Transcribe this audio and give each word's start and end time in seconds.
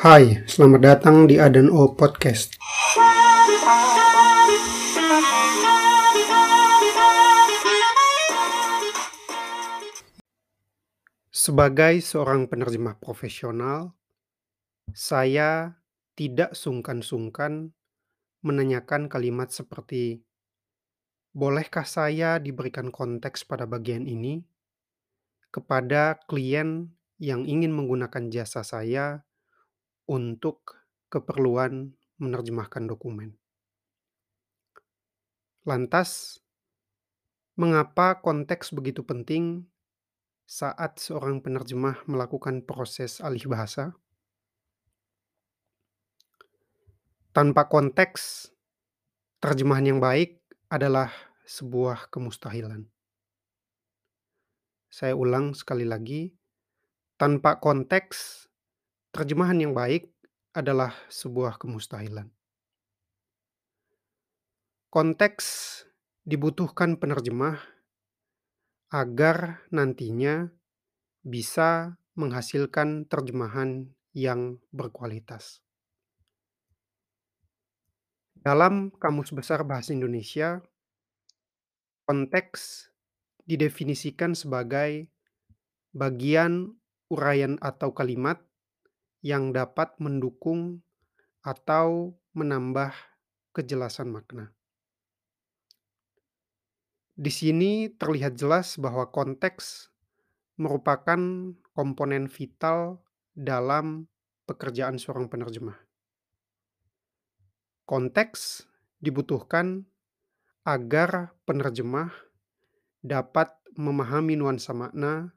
Hai, 0.00 0.48
selamat 0.48 0.80
datang 0.80 1.28
di 1.28 1.36
Adan 1.36 1.68
O 1.68 1.92
Podcast. 1.92 2.56
Sebagai 11.28 12.00
seorang 12.00 12.48
penerjemah 12.48 12.96
profesional, 12.96 13.92
saya 14.96 15.76
tidak 16.16 16.56
sungkan-sungkan 16.56 17.76
menanyakan 18.40 19.04
kalimat 19.04 19.52
seperti, 19.52 20.24
"Bolehkah 21.36 21.84
saya 21.84 22.40
diberikan 22.40 22.88
konteks 22.88 23.44
pada 23.44 23.68
bagian 23.68 24.08
ini?" 24.08 24.48
kepada 25.52 26.16
klien 26.24 26.88
yang 27.20 27.44
ingin 27.44 27.76
menggunakan 27.76 28.32
jasa 28.32 28.64
saya 28.64 29.28
untuk 30.10 30.82
keperluan 31.06 31.94
menerjemahkan 32.18 32.90
dokumen. 32.90 33.38
Lantas, 35.62 36.42
mengapa 37.54 38.18
konteks 38.18 38.74
begitu 38.74 39.06
penting 39.06 39.70
saat 40.50 40.98
seorang 40.98 41.38
penerjemah 41.38 42.02
melakukan 42.10 42.66
proses 42.66 43.22
alih 43.22 43.46
bahasa? 43.46 43.94
Tanpa 47.30 47.70
konteks, 47.70 48.50
terjemahan 49.38 49.94
yang 49.94 50.00
baik 50.02 50.42
adalah 50.66 51.14
sebuah 51.46 52.10
kemustahilan. 52.10 52.82
Saya 54.90 55.14
ulang 55.14 55.54
sekali 55.54 55.86
lagi, 55.86 56.34
tanpa 57.14 57.62
konteks, 57.62 58.49
terjemahan 59.10 59.58
yang 59.58 59.74
baik 59.74 60.10
adalah 60.54 60.94
sebuah 61.10 61.58
kemustahilan. 61.58 62.30
Konteks 64.90 65.46
dibutuhkan 66.26 66.98
penerjemah 66.98 67.58
agar 68.90 69.62
nantinya 69.70 70.50
bisa 71.22 71.94
menghasilkan 72.18 73.06
terjemahan 73.06 73.94
yang 74.10 74.58
berkualitas. 74.74 75.62
Dalam 78.34 78.90
Kamus 78.98 79.30
Besar 79.30 79.62
Bahasa 79.62 79.94
Indonesia, 79.94 80.58
konteks 82.08 82.90
didefinisikan 83.46 84.34
sebagai 84.34 85.06
bagian 85.94 86.74
uraian 87.06 87.60
atau 87.62 87.94
kalimat 87.94 88.42
yang 89.20 89.52
dapat 89.52 89.92
mendukung 90.00 90.80
atau 91.44 92.16
menambah 92.32 92.92
kejelasan 93.52 94.12
makna. 94.12 94.52
Di 97.20 97.28
sini 97.28 97.92
terlihat 97.92 98.40
jelas 98.40 98.80
bahwa 98.80 99.12
konteks 99.12 99.92
merupakan 100.56 101.20
komponen 101.76 102.32
vital 102.32 103.04
dalam 103.36 104.08
pekerjaan 104.48 104.96
seorang 104.96 105.28
penerjemah. 105.28 105.76
Konteks 107.84 108.64
dibutuhkan 109.04 109.84
agar 110.64 111.36
penerjemah 111.44 112.12
dapat 113.00 113.52
memahami 113.76 114.36
nuansa 114.36 114.76
makna 114.76 115.32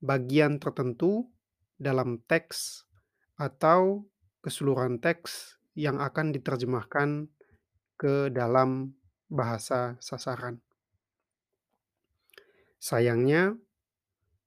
bagian 0.00 0.60
tertentu 0.60 1.28
dalam 1.76 2.20
teks 2.24 2.88
atau 3.34 4.06
keseluruhan 4.44 5.02
teks 5.02 5.58
yang 5.74 5.98
akan 5.98 6.30
diterjemahkan 6.30 7.26
ke 7.98 8.30
dalam 8.30 8.94
bahasa 9.26 9.98
sasaran. 9.98 10.62
Sayangnya, 12.78 13.56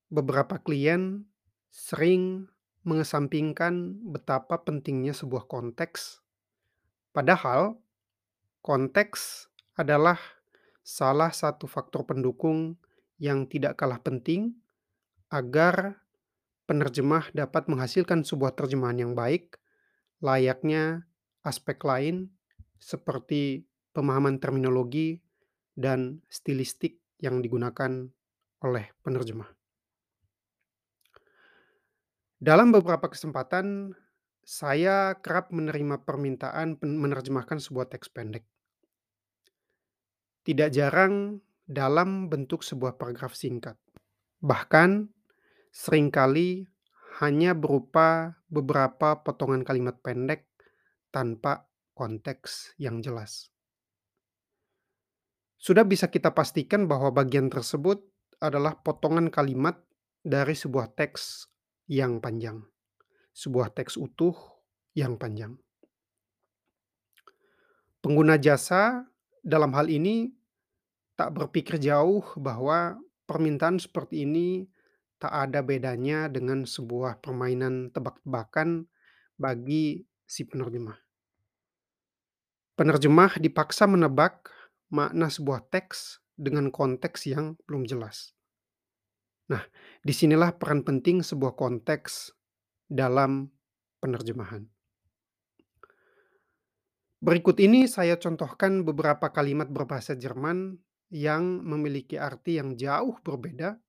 beberapa 0.08 0.62
klien 0.62 1.28
sering 1.74 2.48
mengesampingkan 2.88 4.00
betapa 4.08 4.64
pentingnya 4.64 5.12
sebuah 5.12 5.50
konteks, 5.52 6.24
padahal 7.12 7.76
konteks 8.64 9.52
adalah 9.76 10.16
salah 10.88 11.36
satu 11.36 11.68
faktor 11.68 12.08
pendukung 12.08 12.80
yang 13.20 13.50
tidak 13.50 13.76
kalah 13.76 14.00
penting 14.00 14.56
agar 15.28 16.00
penerjemah 16.68 17.32
dapat 17.32 17.72
menghasilkan 17.72 18.28
sebuah 18.28 18.54
terjemahan 18.54 19.08
yang 19.08 19.14
baik, 19.16 19.58
layaknya 20.20 21.08
aspek 21.42 21.80
lain 21.88 22.30
seperti 22.78 23.66
pemahaman 23.96 24.38
terminologi 24.38 25.24
dan 25.74 26.22
stilistik 26.28 27.02
yang 27.18 27.42
digunakan 27.42 28.12
oleh 28.62 28.86
penerjemah. 29.02 29.50
Dalam 32.38 32.70
beberapa 32.70 33.10
kesempatan, 33.10 33.98
saya 34.46 35.18
kerap 35.18 35.50
menerima 35.50 36.06
permintaan 36.06 36.78
menerjemahkan 36.80 37.58
sebuah 37.58 37.90
teks 37.90 38.14
pendek. 38.14 38.46
Tidak 40.46 40.70
jarang 40.70 41.42
dalam 41.66 42.30
bentuk 42.30 42.62
sebuah 42.62 42.96
paragraf 42.96 43.34
singkat. 43.34 43.76
Bahkan, 44.40 45.10
sering 45.78 46.10
kali 46.10 46.66
hanya 47.22 47.54
berupa 47.54 48.42
beberapa 48.50 49.22
potongan 49.22 49.62
kalimat 49.62 50.02
pendek 50.02 50.50
tanpa 51.14 51.70
konteks 51.94 52.74
yang 52.82 53.06
jelas. 53.06 53.54
Sudah 55.62 55.86
bisa 55.86 56.10
kita 56.10 56.34
pastikan 56.34 56.90
bahwa 56.90 57.14
bagian 57.14 57.54
tersebut 57.54 58.02
adalah 58.42 58.82
potongan 58.82 59.30
kalimat 59.30 59.78
dari 60.26 60.58
sebuah 60.58 60.98
teks 60.98 61.46
yang 61.86 62.26
panjang, 62.26 62.66
sebuah 63.38 63.70
teks 63.78 64.02
utuh 64.02 64.34
yang 64.98 65.14
panjang. 65.22 65.62
Pengguna 68.02 68.42
jasa 68.42 69.06
dalam 69.46 69.78
hal 69.78 69.94
ini 69.94 70.34
tak 71.14 71.38
berpikir 71.38 71.78
jauh 71.78 72.26
bahwa 72.38 72.98
permintaan 73.30 73.78
seperti 73.78 74.26
ini 74.26 74.70
tak 75.18 75.34
ada 75.34 75.66
bedanya 75.66 76.30
dengan 76.30 76.66
sebuah 76.66 77.22
permainan 77.22 77.90
tebak-tebakan 77.94 78.86
bagi 79.38 80.06
si 80.26 80.46
penerjemah. 80.46 80.98
Penerjemah 82.78 83.42
dipaksa 83.42 83.90
menebak 83.90 84.54
makna 84.94 85.34
sebuah 85.34 85.66
teks 85.74 86.22
dengan 86.38 86.70
konteks 86.70 87.26
yang 87.26 87.58
belum 87.66 87.90
jelas. 87.90 88.38
Nah, 89.50 89.66
di 90.06 90.14
sinilah 90.14 90.54
peran 90.60 90.86
penting 90.86 91.26
sebuah 91.26 91.58
konteks 91.58 92.30
dalam 92.86 93.50
penerjemahan. 93.98 94.68
Berikut 97.18 97.58
ini 97.58 97.90
saya 97.90 98.14
contohkan 98.22 98.86
beberapa 98.86 99.34
kalimat 99.34 99.66
berbahasa 99.74 100.14
Jerman 100.14 100.78
yang 101.10 101.66
memiliki 101.66 102.20
arti 102.20 102.62
yang 102.62 102.78
jauh 102.78 103.18
berbeda 103.26 103.80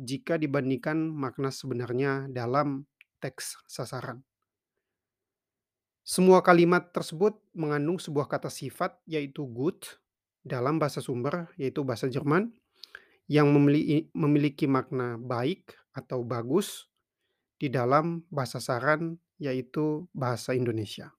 jika 0.00 0.40
dibandingkan 0.40 0.96
makna 0.96 1.52
sebenarnya 1.52 2.26
dalam 2.32 2.88
teks 3.20 3.60
sasaran. 3.68 4.24
Semua 6.00 6.40
kalimat 6.40 6.90
tersebut 6.90 7.38
mengandung 7.52 8.00
sebuah 8.00 8.26
kata 8.26 8.48
sifat 8.48 8.98
yaitu 9.04 9.44
gut 9.46 10.00
dalam 10.40 10.80
bahasa 10.80 11.04
sumber, 11.04 11.52
yaitu 11.60 11.84
bahasa 11.84 12.08
Jerman, 12.08 12.50
yang 13.30 13.52
memiliki, 13.52 14.08
memiliki 14.16 14.66
makna 14.66 15.20
baik 15.20 15.76
atau 15.94 16.24
bagus 16.24 16.88
di 17.60 17.68
dalam 17.68 18.24
bahasa 18.32 18.58
saran, 18.58 19.20
yaitu 19.36 20.08
bahasa 20.16 20.56
Indonesia. 20.56 21.12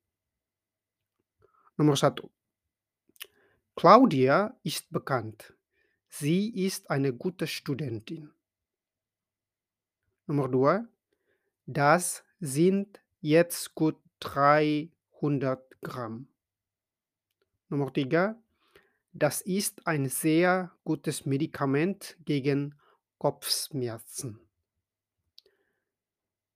Nomor 1.77 1.95
satu. 1.95 2.27
Claudia 3.77 4.51
ist 4.67 4.91
bekannt. 4.91 5.55
Sie 6.11 6.51
ist 6.51 6.91
eine 6.91 7.15
gute 7.15 7.47
Studentin. 7.47 8.35
Nomor 10.31 10.47
dua. 10.47 10.87
Das 11.67 12.23
sind 12.39 13.03
jetzt 13.19 13.75
gut 13.75 13.99
300 14.23 15.59
Gramm. 15.83 16.31
Nomor 17.67 17.91
tiga. 17.91 18.39
Das 19.11 19.43
ist 19.43 19.83
ein 19.83 20.07
sehr 20.07 20.71
gutes 20.87 21.27
Medikament 21.27 22.15
gegen 22.23 22.79
Kopfschmerzen. 23.19 24.39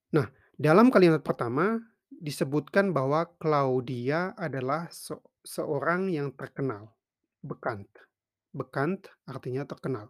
Nah, 0.08 0.32
dalam 0.56 0.88
kalimat 0.88 1.20
pertama 1.20 1.84
disebutkan 2.08 2.96
bahwa 2.96 3.28
Claudia 3.36 4.32
adalah 4.40 4.88
se 4.88 5.20
seorang 5.44 6.08
yang 6.08 6.32
terkenal, 6.32 6.96
bekannt. 7.44 7.92
Bekannt 8.56 9.12
artinya 9.28 9.68
terkenal. 9.68 10.08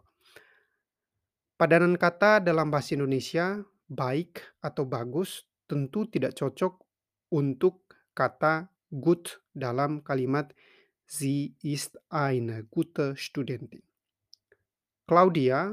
Padanan 1.57 1.97
kata 1.97 2.37
dalam 2.37 2.69
bahasa 2.69 2.93
Indonesia 2.93 3.57
baik 3.89 4.61
atau 4.61 4.85
bagus 4.85 5.49
tentu 5.65 6.05
tidak 6.05 6.37
cocok 6.37 6.85
untuk 7.33 7.97
kata 8.13 8.69
gut 8.93 9.41
dalam 9.57 10.05
kalimat 10.05 10.53
Sie 11.09 11.57
ist 11.65 11.97
eine 12.13 12.67
gute 12.69 13.17
Studentin. 13.17 13.81
Claudia 15.09 15.71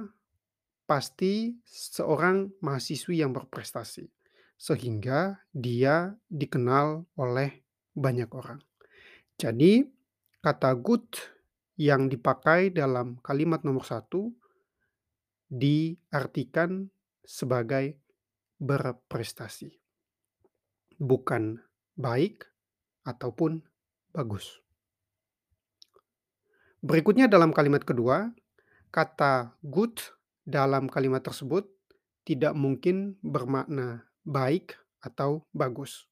pasti 0.89 1.59
seorang 1.67 2.55
mahasiswi 2.63 3.21
yang 3.21 3.37
berprestasi, 3.37 4.07
sehingga 4.55 5.43
dia 5.51 6.15
dikenal 6.31 7.05
oleh 7.19 7.61
banyak 7.93 8.31
orang. 8.31 8.63
Jadi, 9.35 9.83
kata 10.39 10.71
gut 10.79 11.19
yang 11.75 12.07
dipakai 12.07 12.71
dalam 12.71 13.19
kalimat 13.21 13.67
nomor 13.67 13.83
satu 13.83 14.31
diartikan 15.55 16.91
sebagai 17.23 17.95
berprestasi, 18.59 19.71
bukan 20.99 21.63
baik 21.95 22.43
ataupun 23.07 23.63
bagus. 24.11 24.59
Berikutnya 26.83 27.31
dalam 27.31 27.55
kalimat 27.55 27.87
kedua, 27.87 28.35
kata 28.91 29.55
good 29.63 30.03
dalam 30.43 30.91
kalimat 30.91 31.23
tersebut 31.23 31.71
tidak 32.27 32.53
mungkin 32.59 33.17
bermakna 33.23 34.11
baik 34.27 34.75
atau 35.01 35.47
bagus. 35.55 36.11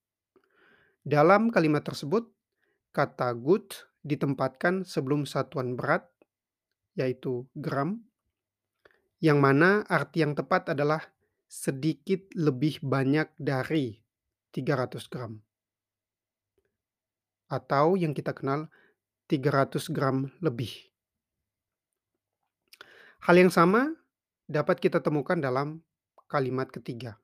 Dalam 1.02 1.50
kalimat 1.50 1.82
tersebut, 1.82 2.30
kata 2.94 3.34
good 3.34 3.74
ditempatkan 4.06 4.86
sebelum 4.86 5.26
satuan 5.26 5.74
berat, 5.74 6.06
yaitu 6.94 7.48
gram, 7.58 8.04
yang 9.22 9.38
mana 9.38 9.86
arti 9.86 10.26
yang 10.26 10.34
tepat 10.34 10.74
adalah 10.74 10.98
sedikit 11.46 12.26
lebih 12.34 12.82
banyak 12.82 13.30
dari 13.38 13.94
300 14.50 14.98
gram. 15.06 15.38
Atau 17.46 17.94
yang 17.94 18.18
kita 18.18 18.34
kenal 18.34 18.66
300 19.30 19.94
gram 19.94 20.26
lebih. 20.42 20.74
Hal 23.22 23.38
yang 23.38 23.54
sama 23.54 23.94
dapat 24.50 24.82
kita 24.82 24.98
temukan 24.98 25.38
dalam 25.38 25.86
kalimat 26.26 26.66
ketiga. 26.66 27.22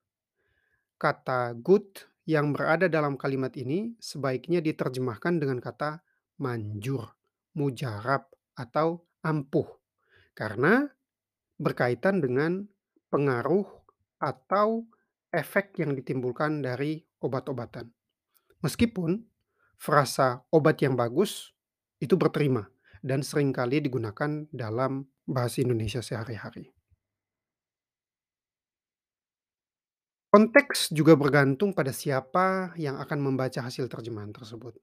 Kata 0.94 1.58
good 1.58 2.06
yang 2.30 2.54
berada 2.54 2.86
dalam 2.86 3.18
kalimat 3.18 3.50
ini 3.58 3.98
sebaiknya 3.98 4.62
diterjemahkan 4.62 5.42
dengan 5.42 5.58
kata 5.58 5.98
manjur, 6.38 7.10
mujarab, 7.58 8.30
atau 8.54 9.02
ampuh. 9.26 9.66
Karena 10.36 10.86
berkaitan 11.58 12.22
dengan 12.22 12.64
pengaruh 13.10 13.66
atau 14.22 14.86
efek 15.34 15.76
yang 15.82 15.92
ditimbulkan 15.92 16.64
dari 16.64 17.02
obat-obatan. 17.20 17.90
Meskipun 18.62 19.22
frasa 19.78 20.42
obat 20.50 20.82
yang 20.82 20.98
bagus 20.98 21.54
itu 22.02 22.18
berterima 22.18 22.66
dan 23.02 23.22
sering 23.22 23.54
kali 23.54 23.78
digunakan 23.78 24.46
dalam 24.50 25.06
bahasa 25.26 25.62
Indonesia 25.62 26.02
sehari-hari. 26.02 26.70
Konteks 30.28 30.92
juga 30.92 31.16
bergantung 31.16 31.72
pada 31.72 31.88
siapa 31.88 32.76
yang 32.76 33.00
akan 33.00 33.18
membaca 33.32 33.64
hasil 33.64 33.88
terjemahan 33.88 34.28
tersebut. 34.28 34.76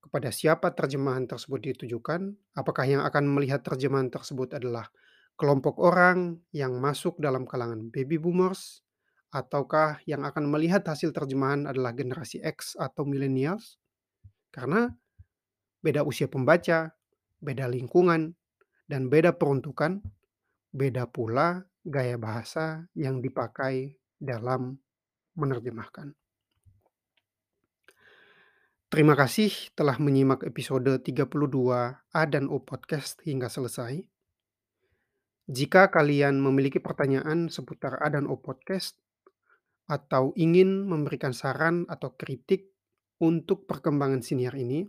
Kepada 0.00 0.28
siapa 0.28 0.76
terjemahan 0.76 1.24
tersebut 1.24 1.72
ditujukan, 1.72 2.36
apakah 2.52 2.84
yang 2.84 3.00
akan 3.08 3.24
melihat 3.32 3.64
terjemahan 3.64 4.12
tersebut 4.12 4.60
adalah 4.60 4.92
kelompok 5.34 5.78
orang 5.82 6.40
yang 6.54 6.78
masuk 6.78 7.18
dalam 7.18 7.46
kalangan 7.46 7.90
baby 7.90 8.16
boomers, 8.16 8.82
ataukah 9.30 10.02
yang 10.04 10.26
akan 10.26 10.50
melihat 10.50 10.82
hasil 10.82 11.14
terjemahan 11.14 11.70
adalah 11.70 11.94
generasi 11.94 12.42
X 12.42 12.74
atau 12.74 13.06
millennials? 13.06 13.78
Karena 14.50 14.90
beda 15.80 16.02
usia 16.02 16.26
pembaca, 16.26 16.92
beda 17.38 17.70
lingkungan, 17.70 18.34
dan 18.90 19.06
beda 19.06 19.38
peruntukan, 19.38 20.02
beda 20.74 21.06
pula 21.06 21.62
gaya 21.86 22.18
bahasa 22.18 22.90
yang 22.92 23.22
dipakai 23.22 23.96
dalam 24.18 24.76
menerjemahkan. 25.38 26.12
Terima 28.90 29.14
kasih 29.14 29.54
telah 29.78 29.94
menyimak 30.02 30.42
episode 30.42 30.98
32 31.06 31.30
A 31.94 32.22
dan 32.26 32.50
O 32.50 32.58
Podcast 32.58 33.22
hingga 33.22 33.46
selesai. 33.46 34.02
Jika 35.50 35.90
kalian 35.90 36.38
memiliki 36.38 36.78
pertanyaan 36.78 37.50
seputar 37.50 37.98
A 37.98 38.06
dan 38.06 38.30
O 38.30 38.38
Podcast, 38.38 38.94
atau 39.90 40.30
ingin 40.38 40.86
memberikan 40.86 41.34
saran 41.34 41.82
atau 41.90 42.14
kritik 42.14 42.70
untuk 43.18 43.66
perkembangan 43.66 44.22
siniar 44.22 44.54
ini, 44.54 44.86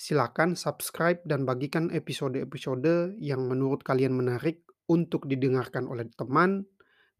silakan 0.00 0.56
subscribe 0.56 1.20
dan 1.28 1.44
bagikan 1.44 1.92
episode-episode 1.92 3.20
yang 3.20 3.44
menurut 3.44 3.84
kalian 3.84 4.16
menarik 4.16 4.64
untuk 4.88 5.28
didengarkan 5.28 5.84
oleh 5.84 6.08
teman, 6.16 6.64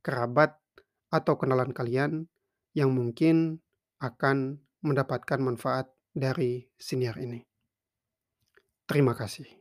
kerabat, 0.00 0.56
atau 1.12 1.36
kenalan 1.36 1.76
kalian 1.76 2.30
yang 2.72 2.94
mungkin 2.96 3.60
akan 4.00 4.64
mendapatkan 4.80 5.42
manfaat 5.42 5.92
dari 6.16 6.70
siniar 6.80 7.20
ini. 7.20 7.44
Terima 8.88 9.12
kasih. 9.12 9.59